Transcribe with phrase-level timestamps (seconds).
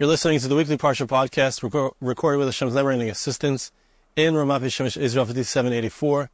[0.00, 3.72] You're listening to the weekly Parsha podcast reco- recorded with Hashem's never-ending assistance
[4.14, 6.30] in Ramat Shemesh Israel 5784,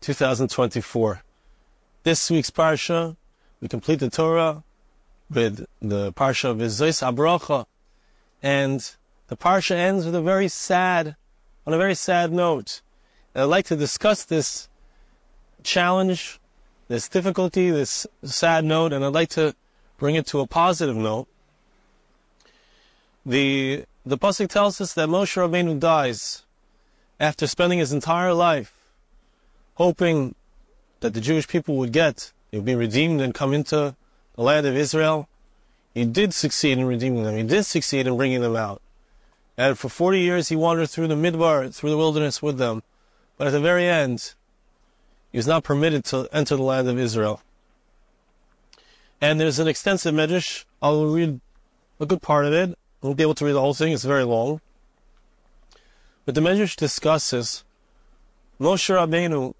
[0.00, 1.22] 2024.
[2.04, 3.14] This week's Parsha,
[3.60, 4.64] we complete the Torah
[5.28, 7.66] with the Parsha of Vzos Habracha,
[8.42, 8.96] and
[9.28, 11.14] the Parsha ends with a very sad,
[11.66, 12.80] on a very sad note.
[13.34, 14.70] And I'd like to discuss this
[15.62, 16.40] challenge,
[16.88, 19.54] this difficulty, this sad note, and I'd like to
[19.98, 21.28] bring it to a positive note.
[23.24, 26.42] The the pasuk tells us that Moshe Rabbeinu dies
[27.20, 28.74] after spending his entire life
[29.74, 30.34] hoping
[31.00, 33.94] that the Jewish people would get, they would be redeemed and come into
[34.34, 35.28] the land of Israel.
[35.94, 37.36] He did succeed in redeeming them.
[37.36, 38.82] He did succeed in bringing them out.
[39.56, 42.82] And for 40 years he wandered through the midbar, through the wilderness with them.
[43.36, 44.34] But at the very end,
[45.30, 47.42] he was not permitted to enter the land of Israel.
[49.20, 50.64] And there's an extensive medrash.
[50.80, 51.40] I'll read
[52.00, 52.76] a good part of it.
[53.02, 53.92] Won't be able to read the whole thing.
[53.92, 54.60] It's very long.
[56.24, 57.64] But the medrash discusses
[58.60, 59.54] Moshe Rabbeinu.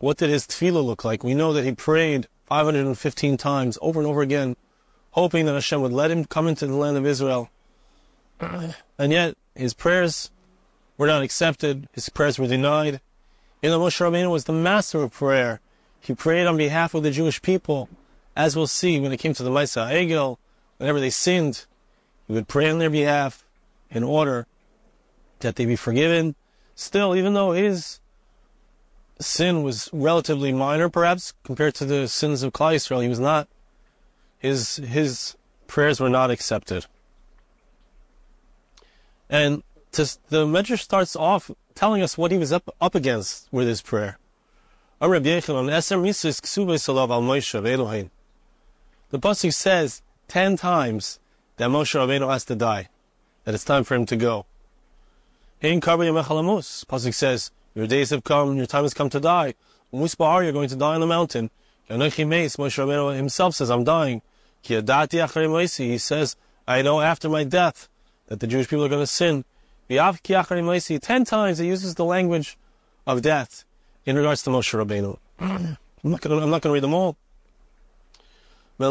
[0.00, 1.22] What did his tefillah look like?
[1.22, 4.56] We know that he prayed 515 times over and over again,
[5.12, 7.50] hoping that Hashem would let him come into the land of Israel.
[8.98, 10.30] And yet, his prayers
[10.98, 11.88] were not accepted.
[11.94, 13.00] His prayers were denied.
[13.62, 15.60] You know, Moshe Rabbeinu was the master of prayer.
[16.00, 17.88] He prayed on behalf of the Jewish people.
[18.36, 20.36] As we'll see when it came to the Maisa Egel,
[20.76, 21.66] whenever they sinned,
[22.30, 23.44] he would pray on their behalf
[23.90, 24.46] in order
[25.40, 26.36] that they be forgiven.
[26.76, 27.98] Still, even though his
[29.18, 33.48] sin was relatively minor, perhaps, compared to the sins of Klal Yisrael, he was not,
[34.38, 35.34] his, his
[35.66, 36.86] prayers were not accepted.
[39.28, 43.66] And to, the Medrash starts off telling us what he was up, up against with
[43.66, 44.18] his prayer.
[45.00, 45.08] The
[49.18, 51.18] Pasuk says ten times
[51.60, 52.88] that Moshe Rabbeinu has to die,
[53.44, 54.46] that it's time for him to go.
[55.60, 59.52] In Pasuk says, your days have come, your time has come to die.
[59.92, 61.50] Muspahar, you're going to die on the mountain.
[61.90, 62.24] Moshe
[62.56, 64.22] Rabbeinu himself says, I'm dying.
[64.62, 67.90] He says, I know after my death
[68.28, 69.44] that the Jewish people are going to sin.
[69.90, 72.56] Ten times he uses the language
[73.06, 73.66] of death
[74.06, 75.18] in regards to Moshe Rabbeinu.
[75.40, 75.76] I'm
[76.10, 77.18] not going to read them all.
[78.80, 78.88] The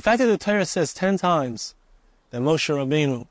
[0.00, 1.74] fact that the Torah says ten times
[2.30, 3.26] that Moshe Rabbeinu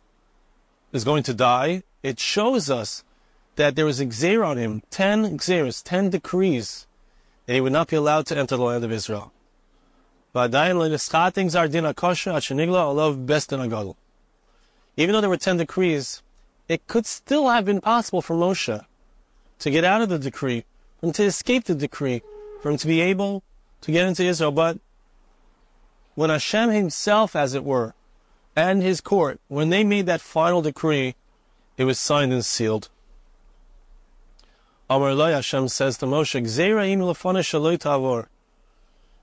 [0.91, 3.03] is going to die, it shows us
[3.55, 6.85] that there was a gzera on him, ten gzeras, ten decrees,
[7.47, 9.31] that he would not be allowed to enter the land of Israel.
[10.35, 10.51] Even
[15.13, 16.21] though there were ten decrees,
[16.69, 18.85] it could still have been possible for Moshe
[19.57, 20.65] to get out of the decree,
[21.01, 22.21] and to escape the decree,
[22.65, 23.43] for him to be able
[23.79, 24.51] to get into Israel.
[24.51, 24.79] But
[26.15, 27.93] when Hashem himself, as it were,
[28.55, 31.13] and his court, when they made that final decree,
[31.77, 32.89] it was signed and sealed.
[34.89, 36.33] Amar Hashem says to Moshe,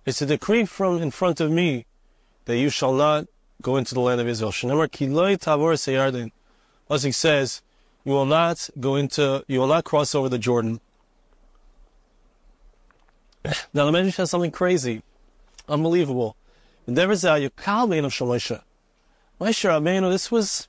[0.06, 1.86] it's a decree from in front of me
[2.44, 3.26] that you shall not
[3.60, 4.52] go into the land of Israel.
[4.52, 6.31] Shnamar kiloi tavor seyarden.
[6.88, 7.60] As he says,
[8.04, 10.81] you will not go into, you will not cross over the Jordan.
[13.75, 15.03] Now the Medrash has something crazy,
[15.69, 16.36] unbelievable.
[16.86, 18.62] And there is a Yukal Beinu Shalosha.
[19.41, 20.69] Moshe Rabbeinu, this was,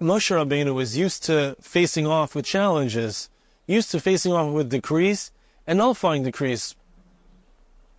[0.00, 3.28] Moshe Rabbeinu was used to facing off with challenges,
[3.66, 5.32] used to facing off with decrees
[5.66, 6.76] and nullifying decrees.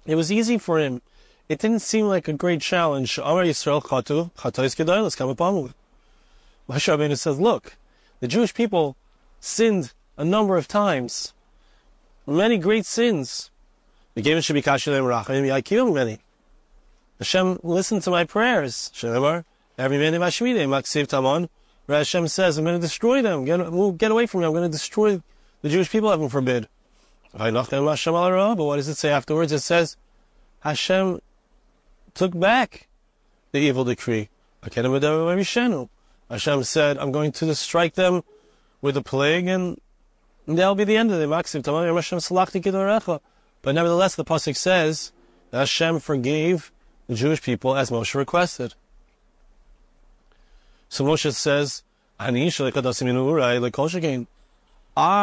[0.06, 1.02] It was easy for him.
[1.50, 3.18] It didn't seem like a great challenge.
[3.18, 3.58] Upon Moshe
[6.70, 7.78] Rabbeinu says, look,
[8.22, 8.96] the Jewish people
[9.42, 11.34] sinned a number of times.
[12.26, 13.52] Many great sins.
[14.18, 15.54] The game should be Kashulem Rachel.
[15.54, 16.18] I killed many.
[17.20, 18.90] Hashem listened to my prayers.
[18.96, 19.46] Shemar,
[19.78, 21.50] every man in Mashmide, Maksiv Tamon.
[21.86, 23.46] where Hashem says, I'm going to destroy them.
[23.46, 23.60] Get,
[24.00, 24.48] get away from me.
[24.48, 25.22] I'm going to destroy
[25.62, 26.68] the Jewish people, heaven forbid.
[27.32, 29.52] But what does it say afterwards?
[29.52, 29.98] It says,
[30.62, 31.22] Hashem
[32.16, 32.88] took back
[33.52, 34.30] the evil decree.
[34.64, 35.90] Hashem
[36.64, 38.24] said, I'm going to strike them
[38.82, 39.80] with a plague and
[40.48, 41.28] that'll be the end of it.
[43.68, 45.12] But nevertheless, the Pasuk says,
[45.52, 46.72] that Hashem forgave
[47.08, 48.76] the Jewish people as Moshe requested.
[50.88, 51.84] So Moshe says,
[52.18, 52.28] I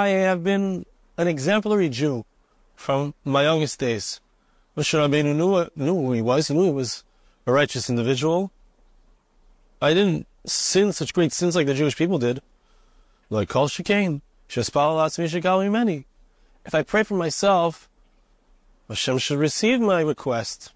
[0.08, 0.84] have been
[1.16, 2.26] an exemplary Jew
[2.76, 4.20] from my youngest days.
[4.76, 7.02] Moshe Rabbeinu knew, knew who he was, he knew he was
[7.46, 8.52] a righteous individual.
[9.80, 12.42] I didn't sin such great sins like the Jewish people did.
[13.30, 14.20] Like Kol Shekain,
[15.70, 16.04] many.
[16.66, 17.88] If I pray for myself,
[18.88, 20.72] Hashem should receive my request.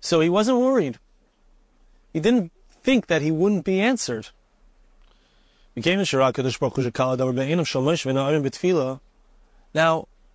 [0.00, 0.98] So he wasn't worried.
[2.12, 2.52] He didn't
[2.82, 4.28] think that he wouldn't be answered.
[5.74, 5.84] Now,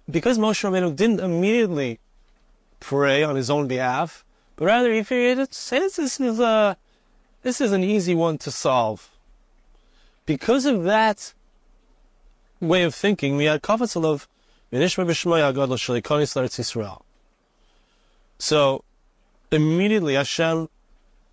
[0.10, 2.00] because Moshe Rabbeinu didn't immediately
[2.80, 4.24] pray on his own behalf,
[4.56, 6.78] but rather he figured, this is a,
[7.44, 9.12] this is an easy one to solve.
[10.26, 11.34] Because of that
[12.60, 14.26] way of thinking, we had Kafatzalov,
[18.40, 18.84] so,
[19.52, 20.70] immediately Hashem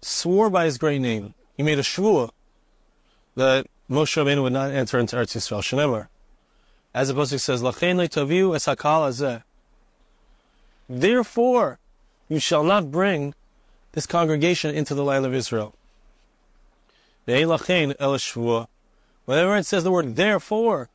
[0.01, 1.35] swore by his great name.
[1.57, 2.31] He made a shvua
[3.35, 5.61] that Moshe Rabbeinu would not enter into Eretz Yisrael.
[5.61, 6.09] Shenemar.
[6.95, 9.43] As the Pasuk says, Lachein le'taviu es hakal hazeh.
[10.89, 11.79] Therefore,
[12.29, 13.35] you shall not bring
[13.93, 15.75] this congregation into the land of Israel.
[17.27, 17.55] Whenever
[19.57, 20.89] it says the word therefore,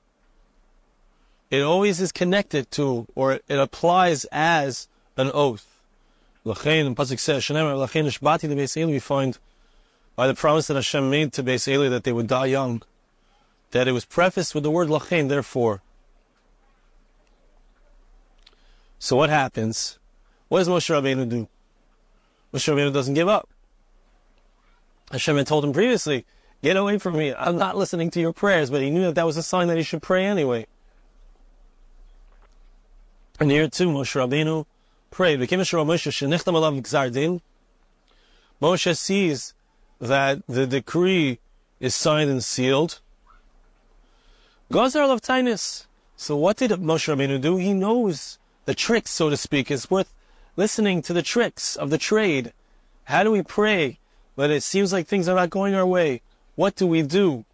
[1.51, 4.87] it always is connected to, or it applies as
[5.17, 5.65] an oath.
[6.45, 9.37] Lachein, Pasuk says, Shenemar, Lachein ishbati the Beis we find
[10.15, 12.81] by the promise that Hashem made to Beis that they would die young,
[13.71, 15.81] that it was prefaced with the word Lachein, therefore.
[18.99, 19.97] So what happens?
[20.49, 21.47] What does Moshe Rabbeinu do?
[22.53, 23.47] Moshe Rabbeinu doesn't give up.
[25.11, 26.25] Hashem had told him previously,
[26.61, 29.25] get away from me, I'm not listening to your prayers, but he knew that that
[29.25, 30.67] was a sign that he should pray anyway.
[33.39, 34.65] And here too, Moshe Rabbeinu
[35.11, 35.39] prayed.
[35.39, 37.41] Moshe
[38.61, 39.53] Moshe sees
[40.01, 41.39] that the decree
[41.79, 42.99] is signed and sealed.
[44.71, 45.85] Gazar of Tainis.
[46.17, 47.55] So what did Moshe Rabbeinu do?
[47.55, 49.71] He knows the tricks, so to speak.
[49.71, 50.13] It's worth
[50.57, 52.51] listening to the tricks of the trade.
[53.05, 53.99] How do we pray?
[54.35, 56.21] But it seems like things are not going our way.
[56.55, 57.45] What do we do?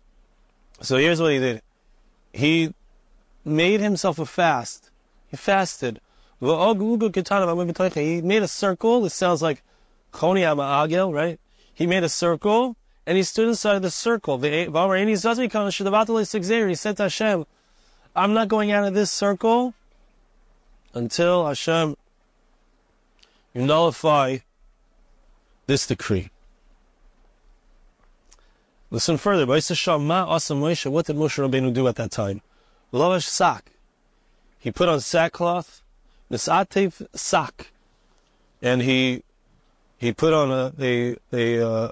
[0.81, 1.61] So here's what he did.
[2.33, 2.73] He
[3.45, 4.89] made himself a fast.
[5.27, 5.99] He fasted.
[6.41, 9.05] Oh, he made a circle.
[9.05, 9.63] It sounds like
[10.13, 11.39] Choni Agel, right?
[11.73, 12.75] He made a circle
[13.05, 14.43] and he stood inside the circle.
[14.45, 15.15] Eh, he
[16.75, 17.45] said to Hashem,
[18.15, 19.73] I'm not going out of this circle
[20.93, 21.97] until Hashem,
[23.53, 24.37] you nullify
[25.67, 26.29] this decree.
[28.89, 29.45] Listen further.
[29.45, 32.41] What did Moshe Rabbeinu do at that time?
[34.65, 35.83] He put on sackcloth,
[36.31, 37.71] misatev sak,
[38.63, 39.21] and he
[39.95, 41.91] he put on a a a, uh,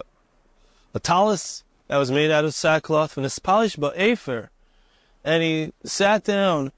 [0.96, 4.50] a that was made out of sackcloth and it's polished by afer,
[5.24, 6.72] and he sat down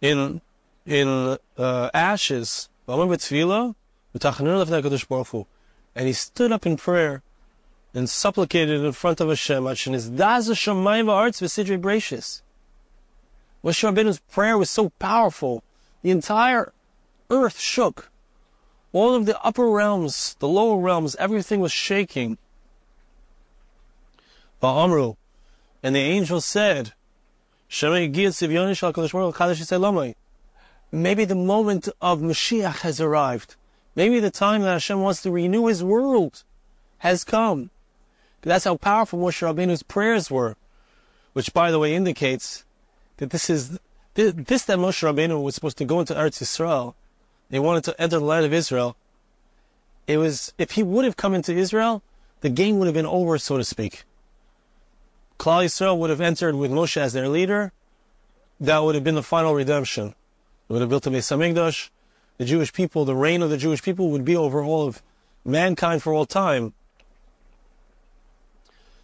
[0.00, 0.40] in
[0.86, 2.70] in uh, ashes.
[2.88, 3.10] And
[6.06, 7.22] he stood up in prayer
[7.92, 9.66] and supplicated in front of Hashem.
[13.64, 15.64] Moshe Rabbeinu's prayer was so powerful,
[16.02, 16.74] the entire
[17.30, 18.10] earth shook.
[18.92, 22.36] All of the upper realms, the lower realms, everything was shaking.
[24.62, 25.16] Ba'amru,
[25.82, 26.92] and the angel said,
[27.70, 28.06] Maybe
[31.24, 33.56] the moment of Mashiach has arrived.
[33.96, 36.44] Maybe the time that Hashem wants to renew His world
[36.98, 37.70] has come.
[38.42, 40.56] That's how powerful Moshe Rabbeinu's prayers were,
[41.32, 42.63] which, by the way, indicates
[43.18, 43.78] that this is
[44.14, 46.94] this that Moshe Rabbeinu was supposed to go into Eretz Yisrael
[47.50, 48.96] they wanted to enter the land of Israel,
[50.06, 52.02] it was, if he would have come into Israel,
[52.40, 54.04] the game would have been over, so to speak.
[55.38, 57.72] Klal Yisrael would have entered with Moshe as their leader.
[58.60, 60.14] That would have been the final redemption.
[60.68, 61.90] They would have built a Beis Hamikdash.
[62.38, 65.02] The Jewish people, the reign of the Jewish people would be over all of
[65.44, 66.72] mankind for all time.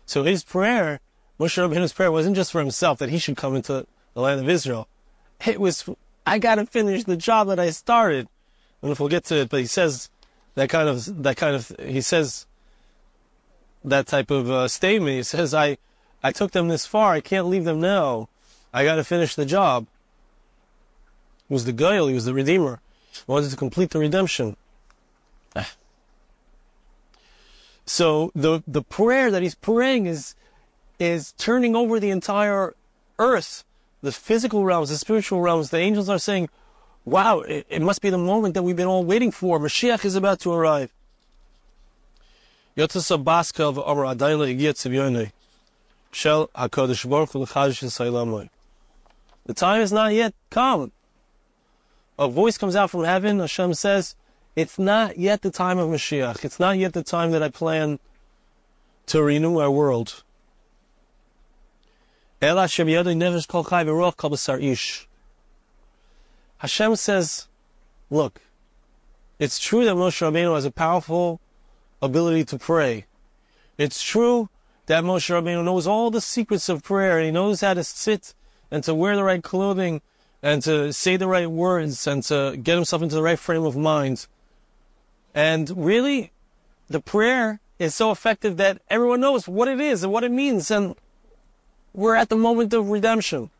[0.07, 0.99] So his prayer,
[1.39, 4.49] Moshe Rabbeinu's prayer wasn't just for himself that he should come into the land of
[4.49, 4.89] Israel.
[5.47, 5.89] It was
[6.27, 8.29] I gotta finish the job that I started.
[8.83, 10.11] And if we'll get to it, but he says
[10.55, 12.47] that kind of, that kind of, he says
[13.85, 15.17] that type of uh, statement.
[15.17, 15.79] He says, I,
[16.23, 17.13] I took them this far.
[17.13, 18.29] I can't leave them now.
[18.73, 19.87] I gotta finish the job.
[21.49, 22.07] He was the goel.
[22.07, 22.81] He was the redeemer.
[23.13, 24.57] He wanted to complete the redemption.
[27.87, 30.37] So the, the prayer that he's praying is,
[31.01, 32.77] is turning over the entire
[33.19, 33.65] earth
[34.03, 36.49] the physical realms, the spiritual realms, the angels are saying,
[37.05, 39.59] wow, it, it must be the moment that we've been all waiting for.
[39.59, 40.93] Mashiach is about to arrive.
[49.47, 50.93] The time is not yet come.
[52.19, 53.41] A voice comes out from heaven.
[53.41, 54.15] Hashem says,
[54.57, 56.45] it's not yet the time of Mashiach.
[56.45, 57.99] It's not yet the time that I plan
[59.07, 60.23] to renew our world.
[66.59, 67.49] Hashem says,
[68.11, 68.41] look,
[69.39, 71.41] It's true that Moshe Rabbeinu has a powerful
[72.01, 73.07] ability to pray.
[73.77, 74.49] It's true
[74.87, 78.35] that Moshe Rabbeinu knows all the secrets of prayer and he knows how to sit
[78.71, 80.01] and to wear the right clothing
[80.43, 83.77] and to say the right words and to get himself into the right frame of
[83.77, 84.27] mind.
[85.35, 86.33] And really,
[86.89, 90.71] the prayer is so effective that everyone knows what it is and what it means
[90.71, 90.95] and
[91.93, 93.51] we're at the moment of redemption.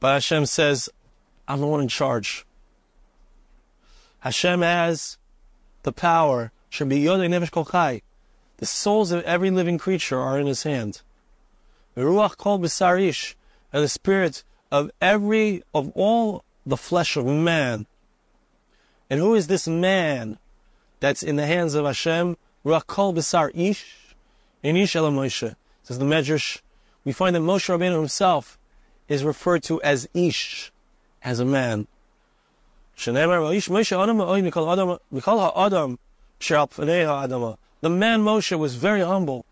[0.00, 0.88] But Hashem says,
[1.46, 2.44] I'm the one in charge.
[4.20, 5.18] Hashem has
[5.82, 6.52] the power.
[6.70, 8.20] The
[8.62, 11.02] souls of every living creature are in His hand.
[11.94, 17.86] And the spirit of every, of all the flesh of man.
[19.10, 20.38] And who is this man
[21.00, 22.36] that's in the hands of Hashem?
[22.64, 24.14] Ruach kol b'sar ish,
[24.62, 25.06] in ish el.
[25.84, 26.60] Says the Medrash,
[27.04, 28.58] we find that Moshe Rabbeinu himself
[29.08, 30.72] is referred to as ish,
[31.22, 31.88] as a man.
[33.04, 33.28] The man
[38.20, 39.44] Moshe was very humble,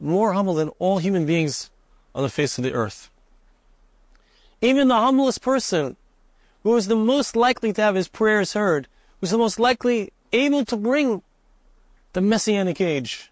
[0.00, 1.70] more humble than all human beings
[2.14, 3.10] on the face of the earth.
[4.60, 5.96] Even the humblest person,
[6.64, 8.88] who was the most likely to have his prayers heard,
[9.20, 11.22] was the most likely able to bring
[12.14, 13.27] the messianic age.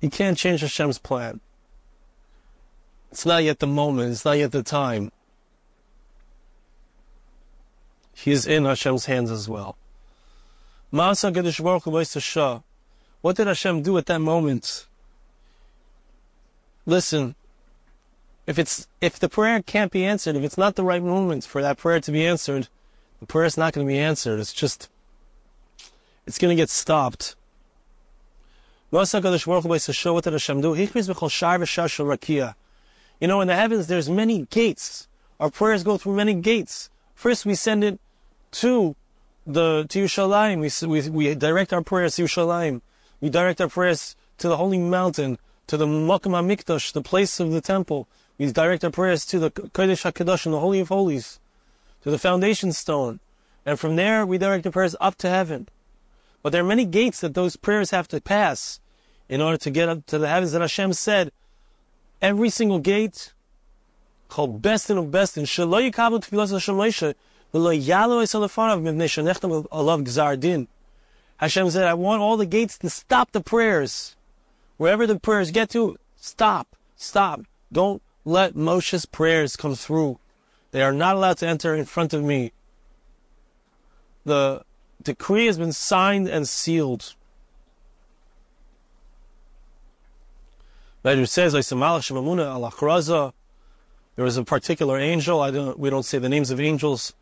[0.00, 1.40] You can't change Hashem's plan.
[3.10, 5.10] It's not yet the moment, it's not yet the time.
[8.14, 9.76] He is in Hashem's hands as well.
[10.90, 11.22] What
[13.36, 14.86] did Hashem do at that moment?
[16.86, 17.34] Listen,
[18.46, 21.60] if it's if the prayer can't be answered, if it's not the right moment for
[21.60, 22.68] that prayer to be answered,
[23.20, 24.40] the prayer is not going to be answered.
[24.40, 24.88] It's just
[26.26, 26.86] it's going to get stopped.
[26.86, 27.36] What did Hashem
[28.46, 28.77] do?
[28.90, 29.02] You know,
[33.42, 35.08] in the heavens, there's many gates.
[35.38, 36.88] Our prayers go through many gates.
[37.14, 38.00] First, we send it
[38.52, 38.96] to
[39.46, 40.60] the to Yerushalayim.
[40.60, 42.80] We, we, we direct our prayers to Yerushalayim.
[43.20, 47.50] We direct our prayers to the holy mountain, to the Makam HaMikdash, the place of
[47.50, 48.08] the temple.
[48.38, 51.40] We direct our prayers to the Kodesh HaKadosh, the Holy of Holies,
[52.04, 53.20] to the foundation stone.
[53.66, 55.68] And from there, we direct our prayers up to heaven.
[56.42, 58.80] But there are many gates that those prayers have to pass
[59.28, 60.54] in order to get up to the heavens.
[60.54, 61.32] And Hashem said,
[62.22, 63.32] every single gate,
[64.28, 65.64] called best and best Moshe,
[71.38, 74.16] Hashem said, I want all the gates to stop the prayers.
[74.76, 77.42] Wherever the prayers get to, stop, stop.
[77.72, 80.18] Don't let Moshe's prayers come through.
[80.72, 82.52] They are not allowed to enter in front of me.
[84.24, 84.62] The
[85.02, 87.14] decree has been signed and sealed.
[91.04, 91.52] Medrash says,
[94.16, 95.40] there was a particular angel.
[95.40, 97.14] I don't, we don't say the names of angels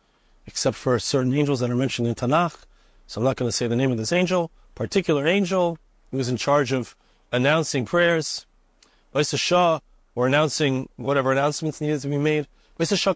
[0.47, 2.65] except for certain angels that are mentioned in Tanakh.
[3.05, 4.49] So I'm not going to say the name of this angel.
[4.75, 5.77] Particular angel
[6.09, 6.95] who was in charge of
[7.31, 8.45] announcing prayers.
[9.13, 9.79] Vaisa Shah,
[10.15, 12.47] or announcing whatever announcements needed to be made.
[12.79, 13.13] Shah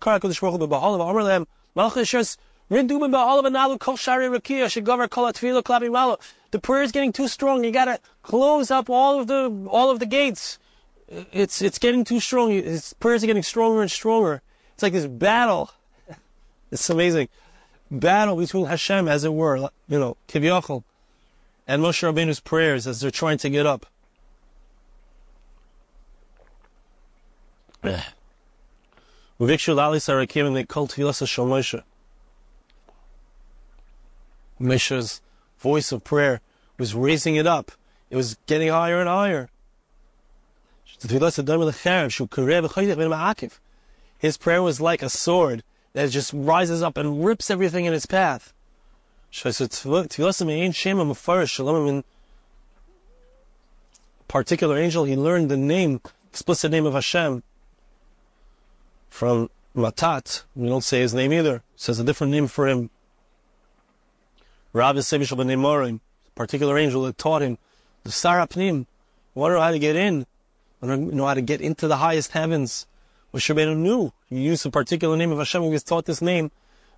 [6.51, 7.65] The prayer is getting too strong.
[7.65, 10.57] You gotta close up all of the, all of the gates.
[11.33, 12.51] It's, it's getting too strong.
[12.51, 14.41] His prayers are getting stronger and stronger.
[14.73, 15.71] It's like this battle
[16.71, 17.27] it's amazing.
[17.91, 19.57] Battle between Hashem, as it were,
[19.89, 20.85] you know, Kivyachol,
[21.67, 23.85] and Moshe Rabbeinu's prayers as they're trying to get up.
[34.61, 35.21] Moshe's
[35.59, 36.41] voice of prayer
[36.77, 37.71] was raising it up.
[38.09, 39.49] It was getting higher and higher.
[44.17, 45.63] His prayer was like a sword
[45.93, 48.53] that just rises up and rips everything in its path.
[54.27, 57.43] Particular angel, he learned the name, explicit name of Hashem
[59.09, 60.43] from Matat.
[60.55, 61.55] We don't say his name either.
[61.55, 62.89] It says a different name for him.
[64.73, 65.99] Rav Sevish
[66.35, 67.57] particular angel that taught him
[68.03, 68.85] the Sarapnim.
[69.35, 70.25] Know how to get in,
[70.81, 72.87] to know how to get into the highest heavens.
[73.33, 74.11] Moshe Rabbeinu knew.
[74.29, 75.63] He used a particular name of Hashem.
[75.63, 76.51] He was taught this name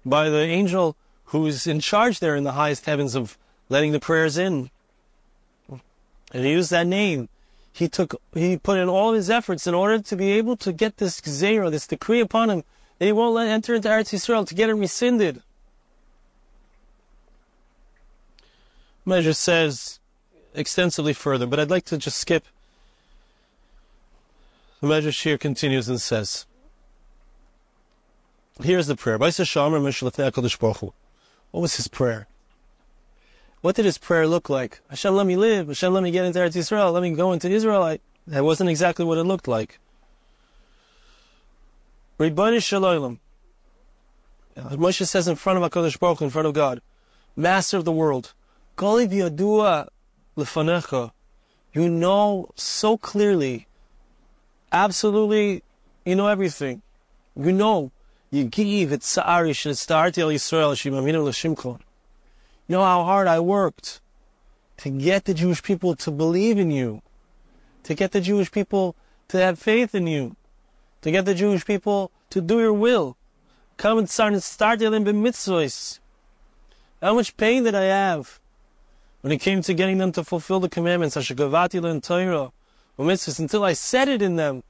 [0.06, 3.38] by the angel who's in charge there in the highest heavens of
[3.70, 4.70] letting the prayers in.
[5.70, 7.30] And he used that name.
[7.72, 10.98] He took, he put in all his efforts in order to be able to get
[10.98, 12.64] this gzeira, this decree upon him
[13.00, 15.42] that he won't let enter into Eretz Yisrael to get it rescinded.
[19.06, 20.00] Measure says
[20.54, 22.46] extensively further, but I'd like to just skip
[24.84, 26.46] the Medrash here continues and says,
[28.62, 29.18] Here's the prayer.
[29.18, 29.28] What
[31.54, 32.28] was his prayer?
[33.62, 34.82] What did his prayer look like?
[34.90, 35.70] Hashem, let me live.
[35.70, 36.92] Hashem, let me get into Eretz Israel.
[36.92, 37.98] Let me go into Israel.
[38.28, 39.80] That wasn't exactly what it looked like.
[42.20, 43.22] Ribbani Shalom.
[44.58, 46.82] Moshe says in front of HaKadosh Baruch in front of God,
[47.38, 48.34] Master of the world,
[48.76, 49.88] Goli v'yadua
[50.36, 51.12] lefanecha.
[51.74, 53.68] You know so clearly,
[54.72, 55.64] absolutely,
[56.06, 56.82] you know everything.
[57.36, 57.92] You know,
[58.32, 61.80] you give it sa'ari shenastarti el Yisrael shimaminu l'shimkon.
[62.68, 64.02] You know how hard I worked
[64.78, 67.02] to get the Jewish people to believe in you,
[67.84, 68.96] to get the Jewish people
[69.28, 70.36] to have faith in you,
[71.02, 73.18] to get the Jewish people to do your will.
[73.78, 76.00] Come and start and start them b'mitzvahs.
[77.02, 78.40] How much pain did I have
[79.24, 82.52] when it came to getting them to fulfill the commandments, Hashagavati and Torah,
[83.00, 84.64] mitzvahs, until I said it in them.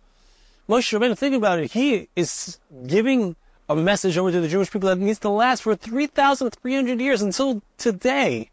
[0.70, 1.72] Moshe Rabbeinu, think about it.
[1.72, 3.36] He is giving
[3.68, 7.64] a message over to the Jewish people that needs to last for 3,300 years until
[7.80, 8.52] today.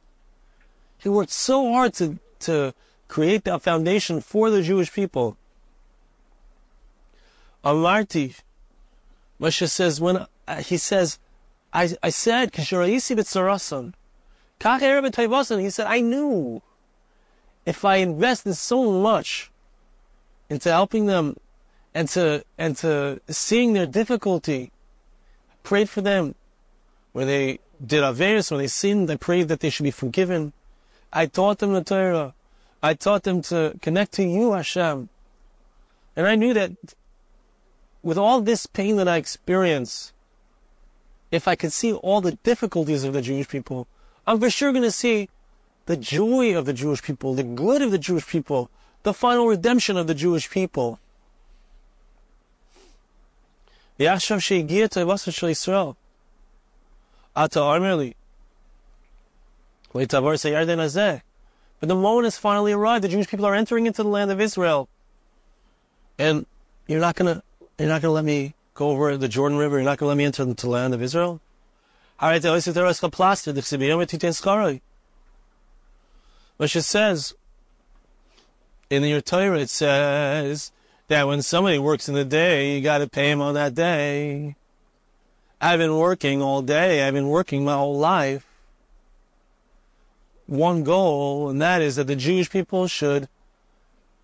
[0.96, 2.72] He worked so hard to, to
[3.06, 5.36] create that foundation for the Jewish people.
[7.62, 8.40] Amarti,
[9.38, 11.18] Moshe says, when, uh, he says,
[11.74, 13.92] I, I said, Kisharaisi b'tzarasan,
[14.60, 16.62] he said, I knew
[17.66, 19.50] if I invested so much
[20.48, 21.36] into helping them
[21.94, 24.70] and to, and to seeing their difficulty,
[25.62, 26.34] prayed for them.
[27.12, 30.52] When they did Averis, when they sinned, I prayed that they should be forgiven.
[31.12, 32.34] I taught them the Torah.
[32.82, 35.08] I taught them to connect to you, Hashem.
[36.16, 36.72] And I knew that
[38.02, 40.12] with all this pain that I experienced,
[41.30, 43.86] if I could see all the difficulties of the Jewish people,
[44.29, 45.29] I'm for sure going to see
[45.85, 48.69] the joy of the Jewish people, the good of the Jewish people,
[49.03, 50.99] the final redemption of the Jewish people.
[53.99, 55.91] ועכשיו שהגיע תאבוסת של ישראל,
[57.37, 58.11] אתה אומר לי,
[59.95, 61.17] ותעבור את הירדן הזה.
[61.81, 63.03] But the moment has finally arrived.
[63.03, 64.87] The Jewish people are entering into the land of Israel.
[66.17, 66.45] And
[66.87, 67.43] you're not gonna,
[67.77, 69.77] you're not gonna let me go over the Jordan River.
[69.77, 71.41] You're not gonna let me enter into the land of Israel.
[76.58, 77.34] Which it says,
[78.90, 80.72] in your Torah it says,
[81.08, 84.54] that when somebody works in the day, you got to pay him on that day.
[85.60, 87.02] I've been working all day.
[87.02, 88.46] I've been working my whole life.
[90.46, 93.28] One goal, and that is that the Jewish people should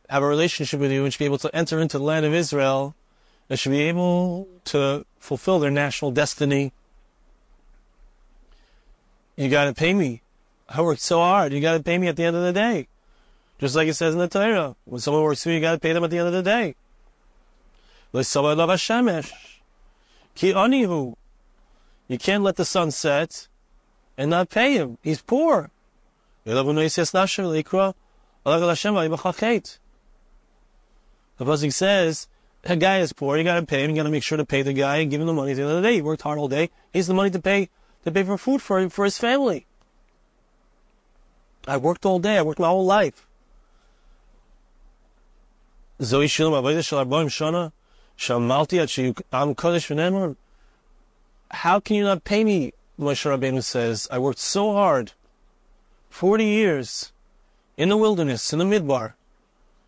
[0.08, 2.34] have a relationship with you and should be able to enter into the land of
[2.34, 2.94] Israel
[3.48, 6.72] and should be able to fulfill their national destiny.
[9.36, 10.22] You got to pay me.
[10.68, 11.52] I worked so hard.
[11.52, 12.88] You got to pay me at the end of the day.
[13.58, 14.76] Just like it says in the Torah.
[14.84, 16.74] When someone works for you, you gotta pay them at the end of the day.
[20.34, 21.16] Ki anihu.
[22.08, 23.48] You can't let the sun set
[24.18, 24.98] and not pay him.
[25.02, 25.70] He's poor.
[26.44, 26.52] The
[31.44, 32.28] Pasuk says,
[32.64, 34.72] a guy is poor, you gotta pay him, you gotta make sure to pay the
[34.72, 35.94] guy and give him the money at the end of the day.
[35.94, 36.70] He worked hard all day.
[36.92, 37.68] He has the money to pay,
[38.05, 39.65] to pay for food for, for his family.
[41.67, 43.27] I worked all day, I worked my whole life.
[45.99, 47.67] זוהי שילום עבודה של ארבעים שנה,
[48.17, 50.31] שעמלתי עד שעם קודש ונאמר.
[51.51, 52.71] How can you not pay me?
[52.99, 55.11] Moshe Rabbeinu says, I worked so hard,
[56.09, 57.11] 40 years,
[57.77, 59.13] in the wilderness, in the midbar,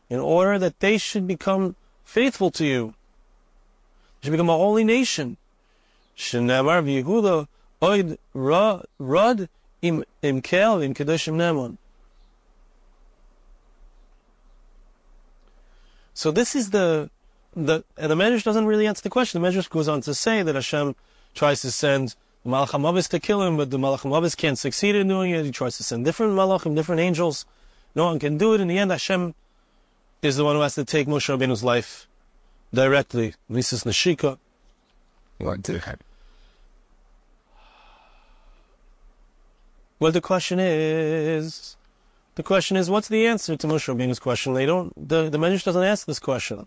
[0.10, 2.94] in order that they should become faithful to you.
[4.22, 5.38] They should become a holy nation.
[6.16, 7.44] שנאמר ויהודה
[7.81, 9.49] Oid rod
[9.83, 10.05] im
[10.43, 11.79] kel im kedoshim nemon.
[16.14, 17.11] So this is the
[17.55, 19.41] the and the Medrash doesn't really answer the question.
[19.41, 20.97] The Medrash goes on to say that Hashem
[21.35, 24.97] tries to send the Malachim Abbas to kill him, but the Malachim Abbas can't succeed
[24.97, 25.45] in doing it.
[25.45, 27.47] He tries to send different Malachim, different angels.
[27.95, 28.61] No one can do it.
[28.61, 29.35] In the end, Hashem
[30.21, 32.09] is the one who has to take Moshe Rabbeinu's life
[32.75, 33.35] directly.
[33.49, 34.38] This is Neshika.
[35.38, 36.08] What do have
[40.01, 41.77] Well, the question is,
[42.37, 44.55] the question is, what's the answer to Moshe Rabbeinu's question?
[44.55, 44.93] They don't.
[44.97, 46.67] The the Medrash doesn't ask this question.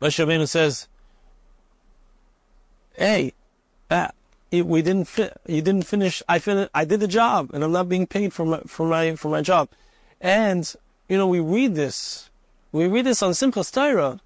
[0.00, 0.88] Moshe Rabbeinu says,
[2.94, 3.32] "Hey,
[3.90, 4.08] uh,
[4.50, 6.20] we didn't fi- you didn't finish.
[6.28, 9.14] I fin- I did the job, and I'm not being paid for my for my
[9.14, 9.68] for my job."
[10.20, 10.74] And
[11.08, 12.28] you know, we read this.
[12.72, 14.20] We read this on Simchas Torah.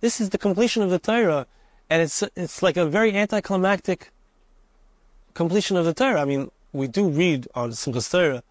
[0.00, 1.46] This is the completion of the Torah,
[1.88, 4.10] and it's it's like a very anticlimactic
[5.34, 6.20] completion of the Torah.
[6.20, 8.42] I mean, we do read on Simchas Torah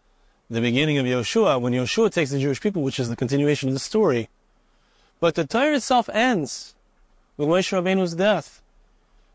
[0.49, 3.73] the beginning of Yoshua, when Yoshua takes the Jewish people, which is the continuation of
[3.73, 4.29] the story.
[5.19, 6.75] But the Torah itself ends
[7.35, 8.61] with Moshe Rabbeinu's death.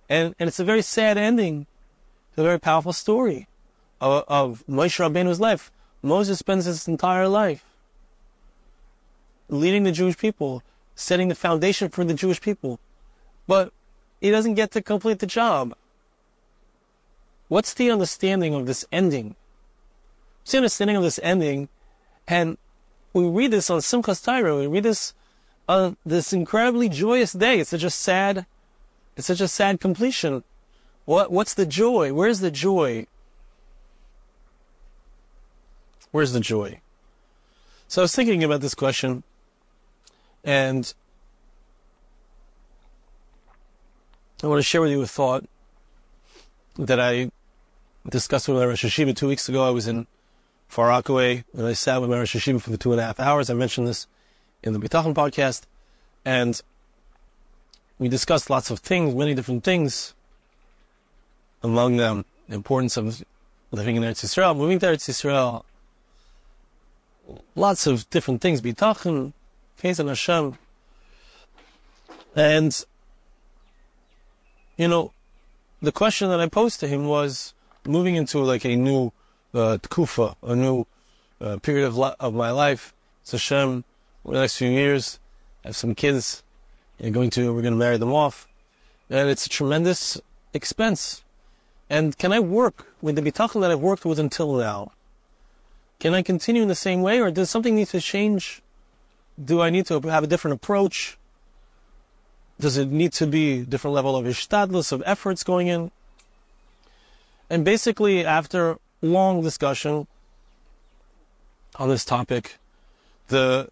[0.09, 1.66] And, and it's a very sad ending
[2.35, 3.46] to a very powerful story
[4.00, 5.70] of, of Moshe Rabbeinu's life.
[6.02, 7.64] Moses spends his entire life
[9.48, 10.62] leading the Jewish people,
[10.94, 12.81] setting the foundation for the Jewish people.
[13.46, 13.72] But
[14.20, 15.74] he doesn't get to complete the job.
[17.52, 19.36] What's the understanding of this ending?
[20.40, 21.68] What's the understanding of this ending?
[22.26, 22.56] And
[23.12, 24.56] we read this on Simchas Torah.
[24.56, 25.12] We read this
[25.68, 27.60] on this incredibly joyous day.
[27.60, 28.46] It's such a sad,
[29.18, 30.44] it's such a sad completion.
[31.04, 32.14] What, what's the joy?
[32.14, 33.06] Where's the joy?
[36.10, 36.80] Where's the joy?
[37.86, 39.24] So I was thinking about this question,
[40.42, 40.94] and
[44.42, 45.44] I want to share with you a thought
[46.78, 47.30] that I
[48.08, 49.66] discussed with my Rosh Yeshiva two weeks ago.
[49.66, 50.06] I was in
[50.68, 53.20] Far Rockaway and I sat with my Rosh Yeshiva for the two and a half
[53.20, 53.50] hours.
[53.50, 54.06] I mentioned this
[54.62, 55.62] in the Bitachon podcast,
[56.24, 56.60] and
[57.98, 60.14] we discussed lots of things, many different things.
[61.62, 63.22] Among them, the importance of
[63.70, 65.64] living in Eretz Yisrael, moving to Eretz Yisrael,
[67.54, 69.32] lots of different things, Bitachon,
[69.76, 70.58] faith in Hashem,
[72.34, 72.84] and
[74.76, 75.12] you know,
[75.80, 77.54] the question that I posed to him was
[77.86, 79.12] moving into like a new
[79.54, 80.86] uh, tkufa, a new
[81.40, 82.94] uh, period of, li- of my life.
[83.22, 83.84] It's Hashem,
[84.24, 85.18] over the next few years,
[85.64, 86.42] I have some kids,
[86.98, 88.48] and going to, we're going to marry them off.
[89.10, 90.20] And it's a tremendous
[90.54, 91.22] expense.
[91.90, 94.92] And can I work with the bitachon that I've worked with until now?
[95.98, 98.62] Can I continue in the same way, or does something need to change?
[99.42, 101.18] Do I need to have a different approach?
[102.58, 105.90] Does it need to be a different level of ishtadlus, of efforts going in?
[107.50, 110.07] And basically, after long discussion
[111.76, 112.59] on this topic,
[113.28, 113.68] the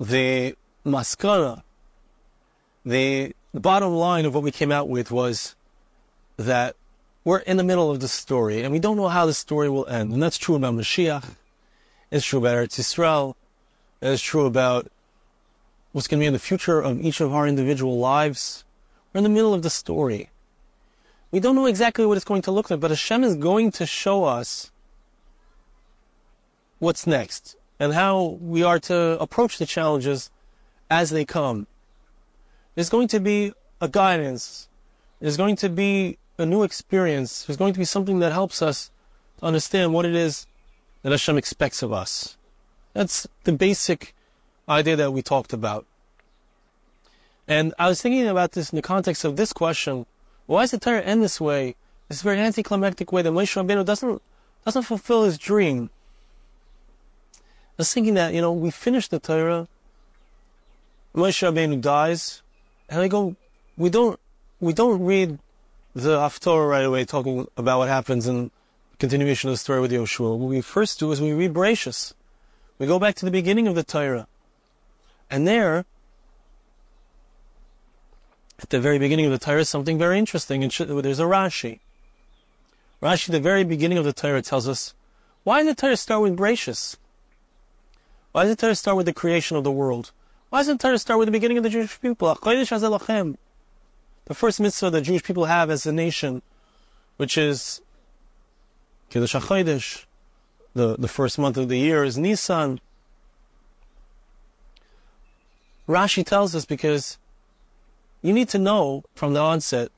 [0.00, 1.62] the maskana,
[2.84, 5.54] the, the bottom line of what we came out with was
[6.36, 6.76] that
[7.24, 9.86] we're in the middle of the story and we don't know how the story will
[9.86, 10.12] end.
[10.12, 11.36] And that's true about Mashiach.
[12.10, 13.34] It's true about Eretz Yisrael.
[14.02, 14.90] It's true about
[15.92, 18.64] what's going to be in the future of each of our individual lives.
[19.12, 20.28] We're in the middle of the story.
[21.34, 23.86] We don't know exactly what it's going to look like, but Hashem is going to
[23.86, 24.70] show us
[26.78, 30.30] what's next and how we are to approach the challenges
[30.88, 31.66] as they come.
[32.76, 34.68] There's going to be a guidance.
[35.18, 37.42] There's going to be a new experience.
[37.42, 38.92] There's going to be something that helps us
[39.38, 40.46] to understand what it is
[41.02, 42.36] that Hashem expects of us.
[42.92, 44.14] That's the basic
[44.68, 45.84] idea that we talked about.
[47.48, 50.06] And I was thinking about this in the context of this question.
[50.46, 51.76] Why does the Torah end this way?
[52.08, 54.20] This very anticlimactic way that Moshe Rabbeinu doesn't,
[54.64, 55.90] doesn't fulfill his dream.
[57.34, 57.38] I
[57.78, 59.68] was thinking that, you know, we finish the Torah,
[61.14, 62.42] Moshe Rabbeinu dies,
[62.88, 63.36] and I go,
[63.76, 64.18] we don't,
[64.60, 65.38] we don't read
[65.94, 68.50] the Haftorah right away talking about what happens in
[68.98, 70.36] continuation of the story with Yoshua.
[70.36, 72.12] What we first do is we read Bereshis.
[72.78, 74.26] We go back to the beginning of the Torah.
[75.30, 75.84] And there,
[78.64, 80.64] at the very beginning of the Torah, something very interesting.
[80.64, 81.80] And there's a Rashi.
[83.02, 84.94] Rashi, the very beginning of the Torah, tells us
[85.42, 86.96] why did the Torah start with Bereshis?
[88.32, 90.12] Why does the Torah start with the creation of the world?
[90.48, 92.34] Why doesn't the Torah start with the beginning of the Jewish people?
[92.34, 93.54] The
[94.32, 96.40] first mitzvah the Jewish people have as a nation,
[97.18, 97.82] which is
[99.10, 100.06] Kiddush HaChodesh,
[100.72, 102.80] the, the first month of the year is Nisan.
[105.86, 107.18] Rashi tells us because
[108.24, 109.92] you need to know from the onset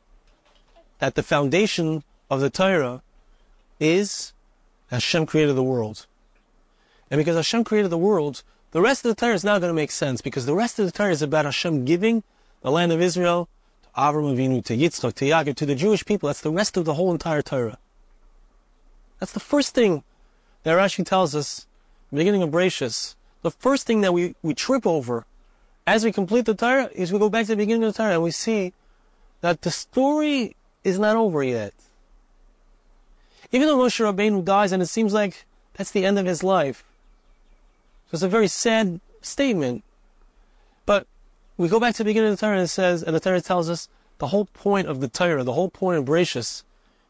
[0.98, 3.00] that the foundation of the Torah
[3.78, 4.32] is
[4.90, 6.06] Hashem created the world.
[7.08, 9.74] And because Hashem created the world, the rest of the Torah is not going to
[9.74, 12.24] make sense because the rest of the Torah is about Hashem giving
[12.62, 13.48] the land of Israel
[13.84, 16.26] to Avram Avinu, to Yitzchak, to Yaakov, to the Jewish people.
[16.26, 17.78] That's the rest of the whole entire Torah.
[19.20, 20.02] That's the first thing
[20.64, 21.68] that Rashi tells us,
[22.12, 23.14] beginning of Bereshis.
[23.42, 25.26] The first thing that we, we trip over
[25.87, 28.14] as we complete the Torah as we go back to the beginning of the Torah
[28.14, 28.72] and we see
[29.40, 31.72] that the story is not over yet.
[33.53, 35.44] Even though Moshe Rabbeinu dies and it seems like
[35.75, 36.85] that's the end of his life.
[38.11, 39.85] So it's a very sad statement.
[40.85, 41.07] But
[41.57, 43.40] we go back to the beginning of the Torah and it says, and the Torah
[43.40, 46.64] tells us the whole point of the Torah, the whole point of Bereshis,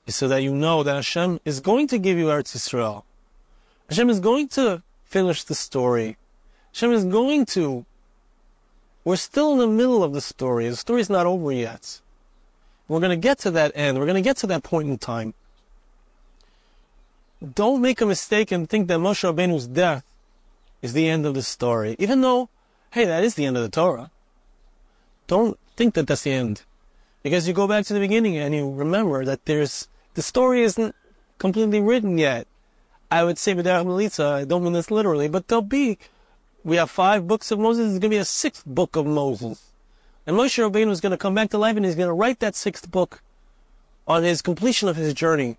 [0.06, 3.04] is so that you know that Hashem is going to give you Eretz Yisrael.
[3.88, 6.16] Hashem is going to finish the story.
[6.72, 7.86] Hashem is going to
[9.06, 10.68] we're still in the middle of the story.
[10.68, 12.00] The story's not over yet.
[12.88, 13.98] We're going to get to that end.
[13.98, 15.32] We're going to get to that point in time.
[17.54, 20.04] Don't make a mistake and think that Moshe Rabbeinu's death
[20.82, 21.94] is the end of the story.
[22.00, 22.48] Even though,
[22.90, 24.10] hey, that is the end of the Torah.
[25.28, 26.62] Don't think that that's the end.
[27.22, 30.96] Because you go back to the beginning and you remember that there's, the story isn't
[31.38, 32.48] completely written yet.
[33.08, 35.96] I would say with Melitza, I don't mean this literally, but there'll be,
[36.66, 39.70] we have five books of Moses, there's going to be a sixth book of Moses.
[40.26, 42.40] And Moshe Rabbeinu is going to come back to life and he's going to write
[42.40, 43.22] that sixth book
[44.08, 45.58] on his completion of his journey.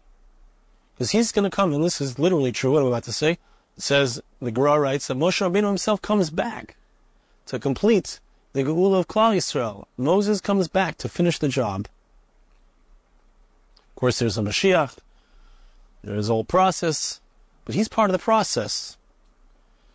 [0.93, 3.31] Because he's going to come, and this is literally true, what I'm about to say.
[3.77, 6.75] It says, the Gra writes that Moshe Rabbeinu himself comes back
[7.45, 8.19] to complete
[8.51, 9.85] the Geula of Klal Yisrael.
[9.95, 11.87] Moses comes back to finish the job.
[13.77, 14.97] Of course, there's a Mashiach.
[16.03, 17.21] There's a whole process,
[17.63, 18.97] but he's part of the process.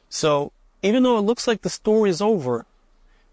[0.09, 2.67] So, even though it looks like the story is over,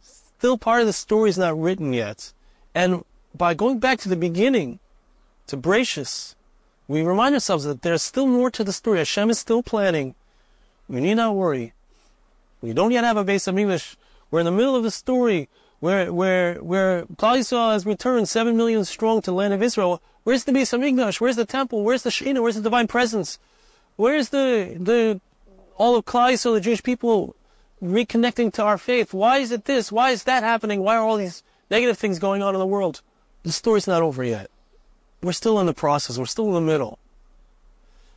[0.01, 2.31] still part of the story is not written yet.
[2.73, 3.03] And
[3.35, 4.79] by going back to the beginning,
[5.47, 6.35] to Bereshis,
[6.87, 8.99] we remind ourselves that there's still more to the story.
[8.99, 10.15] Hashem is still planning.
[10.87, 11.73] We need not worry.
[12.61, 13.95] We don't yet have a Beis Hamikdash.
[14.31, 18.57] We're in the middle of the story where where where Klal Yisrael has returned seven
[18.57, 20.01] million strong to the land of Israel.
[20.23, 21.19] Where's the Beis Hamikdash?
[21.19, 21.83] Where's the temple?
[21.83, 22.41] Where's the Shina?
[22.41, 23.39] Where's the divine presence?
[23.95, 25.21] Where's the the
[25.77, 27.35] all of Klal Yisrael, the Jewish people,
[27.83, 29.13] reconnecting to our faith?
[29.13, 29.91] Why is it this?
[29.91, 30.81] Why is that happening?
[30.81, 33.01] Why are all these negative things going on in the world?
[33.43, 34.49] The story's not over yet.
[35.21, 36.17] We're still in the process.
[36.17, 36.99] We're still in the middle.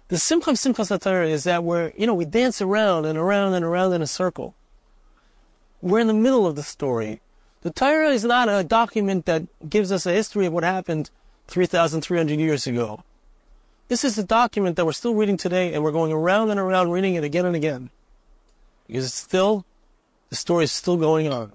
[0.09, 3.55] The Simcha of Simchas Torah is that we're, you know, we dance around and around
[3.55, 4.55] and around in a circle.
[5.81, 7.21] We're in the middle of the story.
[7.63, 11.11] The Torah is not a document that gives us a history of what happened
[11.49, 13.05] 3,300 years ago.
[13.89, 16.91] This is a document that we're still reading today and we're going around and around
[16.91, 17.91] reading it again and again.
[18.87, 19.65] Because it's still,
[20.31, 21.53] the story is still going on.